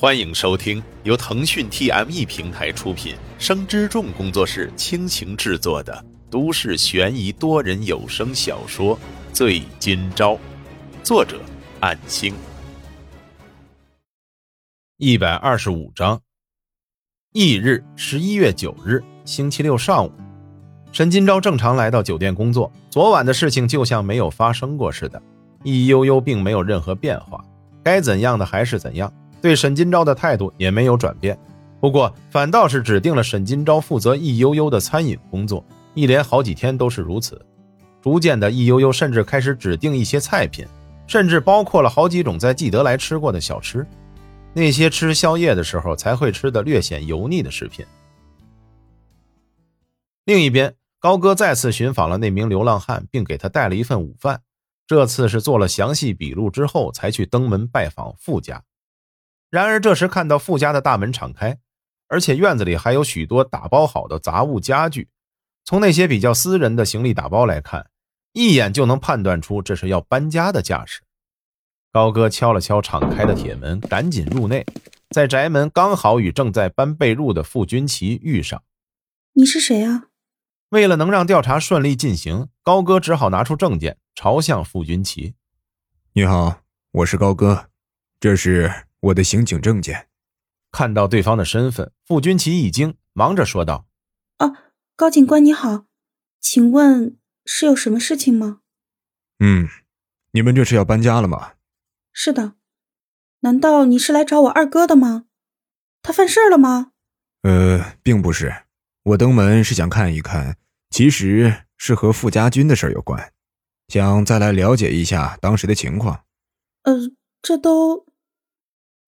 [0.00, 8.96] 欢迎收听由腾讯 TME 平台出品、生之众工作室倾情制作的都市悬疑多人有声小说
[9.32, 10.34] 《醉今朝》，
[11.02, 11.40] 作者：
[11.80, 12.32] 暗星。
[14.98, 16.20] 一百二十五章。
[17.32, 20.12] 翌日，十一月九日，星期六上午，
[20.92, 22.70] 沈今朝正常来到酒店工作。
[22.88, 25.20] 昨晚的事情就像没有发生过似的，
[25.64, 27.44] 易悠悠并没有任何变化，
[27.82, 29.12] 该怎样的还是怎样。
[29.40, 31.38] 对沈金钊的态度也没有转变，
[31.80, 35.64] 不过反倒是指定了沈金钊负责易悠悠的餐饮工作，
[35.94, 37.40] 一连好几天都是如此。
[38.00, 40.66] 逐渐的，易悠悠甚至开始指定一些菜品，
[41.06, 43.86] 甚至包括了好几种在记得来吃过的小吃，
[44.54, 47.84] 那些吃宵夜的时候才会吃的略显油腻的食品。
[50.24, 54.40] 另一边，高歌再次寻访了那名流浪汉，并给他带了一份午饭，
[54.86, 58.62] 这次是做了详细笔录之后才去登门拜访傅家。
[59.50, 61.58] 然而这时看到傅家的大门敞开，
[62.08, 65.08] 而且院子里还有许多打包好的杂物家具。
[65.64, 67.90] 从那些比较私人的行李打包来看，
[68.32, 71.02] 一眼就能判断出这是要搬家的架势。
[71.92, 74.64] 高歌敲了敲敞开的铁门，赶紧入内，
[75.10, 78.62] 在宅门刚好与正在搬被褥的傅君奇遇上。
[79.32, 80.08] 你是谁啊？
[80.70, 85.34] 为了能让调查顺利进行，高歌只好拿出证件，朝向傅君奇。
[86.12, 86.60] 你好，
[86.92, 87.70] 我是高歌，
[88.20, 88.87] 这是。
[89.00, 90.08] 我的刑警证件。
[90.70, 93.86] 看到对方的身份，傅君奇一惊，忙着说道
[94.36, 94.52] ：“啊，
[94.94, 95.86] 高警官你好，
[96.40, 98.60] 请问是有什么事情吗
[99.40, 99.66] ？”“嗯，
[100.32, 101.54] 你们这是要搬家了吗
[102.12, 102.54] ？”“是的。
[103.40, 105.24] 难道你是来找我二哥的吗？
[106.02, 106.92] 他犯事了吗
[107.42, 108.64] ？”“呃，并不是，
[109.04, 110.58] 我登门是想看一看，
[110.90, 113.32] 其实是和傅家军的事有关，
[113.88, 116.24] 想再来了解一下当时的情况。
[116.82, 116.94] ”“呃，
[117.40, 118.06] 这都……”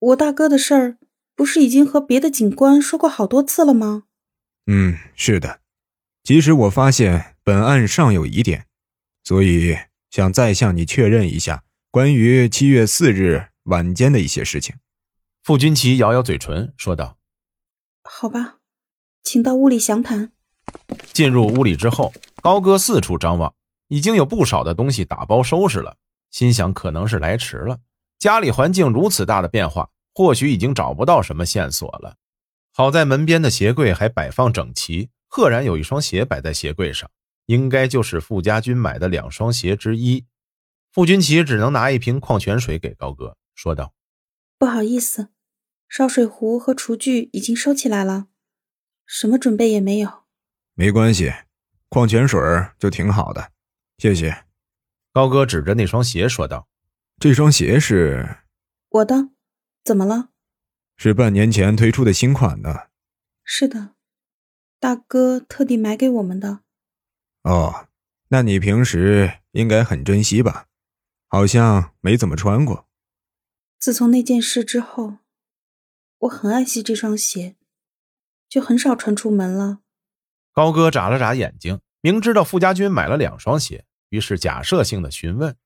[0.00, 0.96] 我大哥的事儿，
[1.34, 4.04] 不是已经和别的警官说过好多次了吗？
[4.66, 5.60] 嗯，是的。
[6.24, 8.66] 其实我发现本案尚有疑点，
[9.24, 9.76] 所以
[10.10, 14.76] 想再向你确认一下关于七月四日晚间的一些事情。
[15.42, 17.18] 傅君奇咬咬嘴唇，说道
[18.04, 18.58] ：“好吧，
[19.22, 20.32] 请到屋里详谈。”
[21.12, 23.54] 进入屋里之后，高歌四处张望，
[23.88, 25.96] 已经有不少的东西打包收拾了，
[26.30, 27.80] 心想可能是来迟了。
[28.18, 32.16] 家里环境如此大的变化，或许已经找不到什么线索了。
[32.72, 37.10] 好在门边的鞋柜还摆放整齐，赫然有一双鞋摆在鞋柜上，
[37.46, 40.24] 应该就是傅家军买的两双鞋之一。
[40.92, 43.94] 傅君奇只能拿一瓶矿泉水给高哥，说道
[44.58, 45.28] ：“不好意思，
[45.88, 48.26] 烧水壶和厨具已经收起来了，
[49.06, 50.24] 什么准备也没有。”
[50.74, 51.32] 没关系，
[51.88, 52.40] 矿泉水
[52.78, 53.52] 就挺好的，
[53.98, 54.44] 谢谢。
[55.12, 56.68] 高哥指着那双鞋说道。
[57.18, 58.38] 这双鞋是
[58.88, 59.28] 我的，
[59.82, 60.30] 怎么了？
[60.96, 62.88] 是半年前推出的新款呢。
[63.42, 63.94] 是的，
[64.78, 66.60] 大哥特地买给我们的。
[67.42, 67.88] 哦，
[68.28, 70.66] 那你平时应该很珍惜吧？
[71.28, 72.86] 好像没怎么穿过。
[73.78, 75.18] 自从那件事之后，
[76.18, 77.56] 我很爱惜这双鞋，
[78.48, 79.80] 就很少穿出门了。
[80.52, 85.56] 高哥眨了眨眼睛，明知道傅家军买了两双鞋，于是假设性的询问。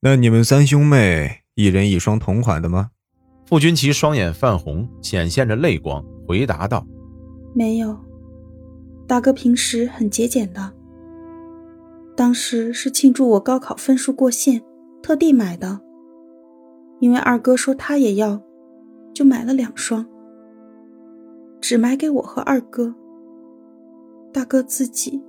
[0.00, 2.92] 那你们三兄妹一人一双同款的吗？
[3.48, 6.86] 傅君奇双眼泛红，显现着泪光，回答道
[7.56, 7.98] ：“没有，
[9.06, 10.70] 大哥平时很节俭的。
[12.14, 14.62] 当时是庆祝我高考分数过线，
[15.02, 15.80] 特地买的。
[17.00, 18.38] 因为二哥说他也要，
[19.14, 20.04] 就买了两双，
[21.58, 22.94] 只买给我和二哥。
[24.30, 25.22] 大哥自己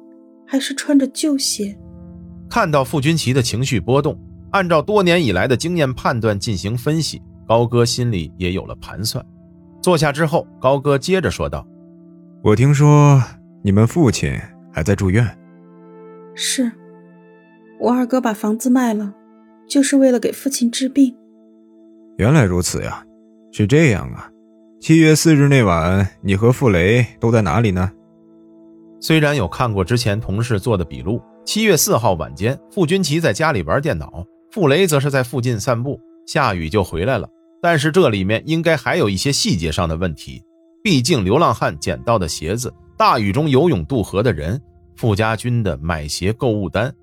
[0.46, 1.80] 还是穿着旧鞋。”
[2.52, 4.20] 看到傅君奇的情绪波动。
[4.52, 9.26] 按照多年以来的经验判断进行分析，高哥心里也有了盘算。
[9.82, 11.66] 坐下之后，高哥接着说道
[12.46, 13.20] ：“我听说
[13.64, 14.40] 你们父亲
[14.72, 15.28] 还在住院。
[16.36, 16.72] 是，
[17.80, 19.16] 我二哥把房子卖了，
[19.68, 21.16] 就是为了给父亲治病。
[22.18, 23.04] 原来如此呀，
[23.52, 24.30] 是这样啊。
[24.80, 27.92] 七月四日那晚，你和傅雷都在哪里呢？
[29.02, 34.24] 虽然有看过之前同事做的笔录，七月四号晚间，傅君奇在家里玩电脑。
[34.52, 37.28] 傅雷则是在附近散步，下雨就回来了。
[37.62, 40.44] 但是这里面应该还有一些细节上的问题，
[40.84, 44.62] 毕竟流浪汉捡到的鞋子，大雨中游泳渡河的人，
[44.96, 46.94] 傅家军的买鞋购物单。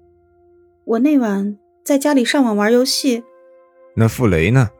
[0.85, 3.23] 我那晚在家里上网玩游戏。
[3.94, 4.70] 那傅雷呢？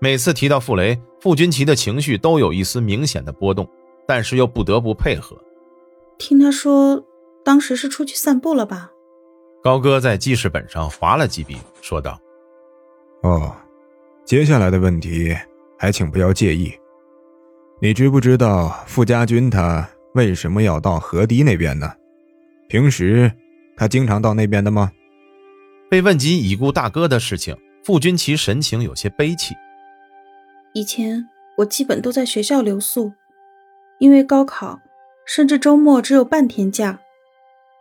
[0.00, 3.68] 每次提到傅雷，傅军奇的情绪都有一丝明显的波动，
[4.06, 5.36] 但是又不得不配合。
[6.18, 7.04] 听他说，
[7.44, 8.90] 当时是出去散步了吧？
[9.62, 12.20] 高歌在记事本上划了几笔，说道
[13.22, 13.54] ：“哦，
[14.24, 15.36] 接下来的问题
[15.78, 16.72] 还请不要介意。
[17.80, 21.92] 你知不知道傅家军他为什么要到河堤那边呢？
[22.68, 23.30] 平时
[23.76, 24.92] 他经常到那边的吗？
[25.90, 29.54] 被问及已故大哥的事情，傅君其神情有些悲戚。
[30.72, 31.28] 以前
[31.58, 33.12] 我基本都在学校留宿，
[33.98, 34.80] 因为高考，
[35.26, 37.00] 甚至周末只有半天假，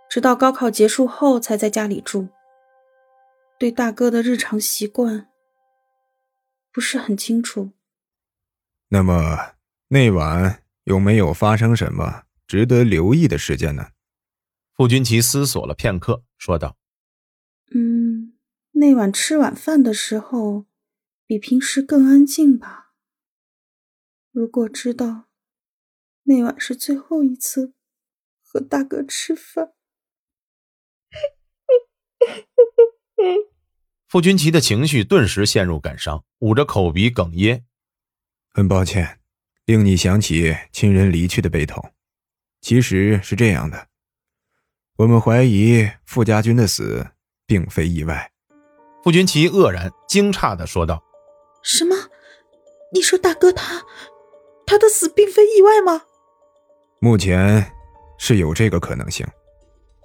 [0.10, 2.28] 直到高考结束后才在家里住。
[3.58, 5.28] 对大哥的日常习惯
[6.72, 7.72] 不是很清楚。
[8.90, 9.56] 那么。
[9.94, 13.90] 那晚有没有发生什么值得留意的事件呢？
[14.74, 16.78] 傅君奇思索了片刻，说道
[17.76, 18.38] ：“嗯，
[18.72, 20.66] 那晚吃晚饭的时候，
[21.26, 22.94] 比平时更安静吧。
[24.32, 25.26] 如果知道
[26.24, 27.74] 那晚是最后一次
[28.42, 29.74] 和大哥吃饭。
[34.12, 37.64] ”傅君奇的情绪顿时陷入感伤，捂着口鼻哽咽
[38.54, 39.20] ：“很抱歉。”
[39.64, 41.94] 令你想起亲人离去的悲痛，
[42.60, 43.88] 其实是这样的：
[44.98, 47.08] 我们怀疑傅家军的死
[47.46, 48.30] 并非意外。
[49.02, 51.02] 傅君奇愕然惊诧的说道
[51.64, 51.96] ：“什么？
[52.94, 53.82] 你说大哥他
[54.66, 56.02] 他的死并非意外吗？”
[57.00, 57.72] 目前
[58.18, 59.26] 是有这个可能性，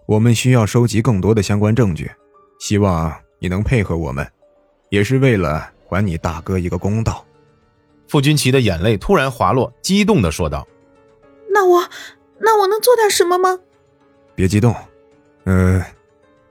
[0.06, 2.08] 我们需要收集更多的相关证据，
[2.60, 4.26] 希望你能配合我们，
[4.88, 7.24] 也是为了还你大哥一个公道。
[8.08, 10.66] 傅君奇的眼泪突然滑落，激动的说道
[11.50, 11.88] ：“那我，
[12.38, 13.58] 那我能做点什么吗？”
[14.34, 14.74] 别激动，
[15.44, 15.84] 呃，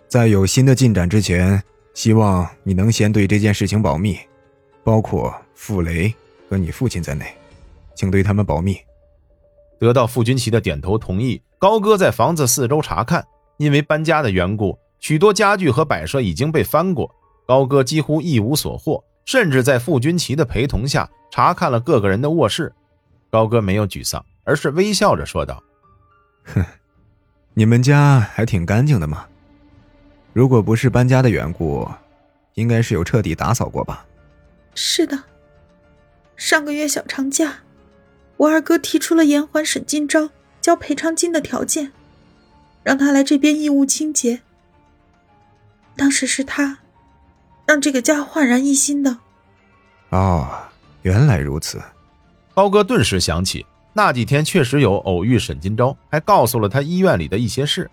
[0.08, 1.62] 在有新的进展之前，
[1.94, 4.18] 希望你能先对这件事情保密，
[4.84, 6.14] 包括傅雷
[6.50, 7.26] 和你父亲在内，
[7.96, 8.78] 请对他们保密。
[9.80, 13.26] 得到傅君奇的点头同意，高歌在房子四周查看，
[13.58, 17.14] 因为搬家的缘故，许多家具和摆设已经被翻过，
[17.46, 19.04] 高歌几乎一无所获。
[19.24, 22.74] 甚至在傅君奇的陪同下查看了各个人的卧室，
[23.30, 25.62] 高哥没有沮丧，而是微笑着说道
[26.46, 26.66] ：“哼，
[27.54, 29.28] 你们家还挺干净的嘛。
[30.34, 31.88] 如果不是搬家的缘故，
[32.56, 34.08] 应该是有彻底打扫过吧
[34.74, 35.22] ？”“是的，
[36.36, 37.60] 上个月小长假，
[38.38, 41.92] 我二哥提出了延缓沈金钊交赔偿金的条件，
[42.82, 44.42] 让他来这边义务清洁。
[45.96, 46.80] 当时是他。”
[47.68, 49.18] 让这个家焕然一新的。
[50.10, 50.48] 哦，
[51.02, 51.82] 原来如此。
[52.54, 57.90] 高哥顿时想起那几天确实有偶遇沈金钊，还告诉了他医院里的一些事。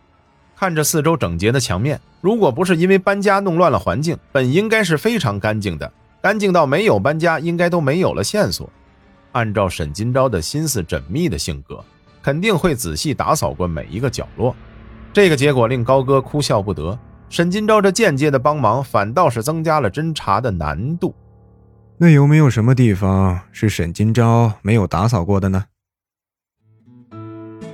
[0.55, 5.91] 看着四周整洁的墙面，如果不是因为搬家弄乱了环境，本应该是非常干净的，
[6.21, 8.69] 干净到没有搬家应该都没有了线索。
[9.33, 11.83] 按照沈金钊的心思缜密的性格，
[12.23, 14.55] 肯定会仔细打扫过每一个角落。
[15.15, 16.97] 这个结果令高哥哭笑不得。
[17.33, 21.15] 沈金钊这间接的帮忙，反倒是增加了侦查的难度。
[21.97, 25.65] 那有没有什么地方是沈金钊没有打扫过的呢？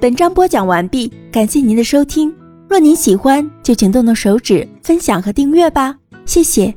[0.00, 2.32] 本章播讲完毕，感谢您的收听。
[2.68, 6.72] 若您喜欢，就请动动手指分享和订阅吧，谢谢。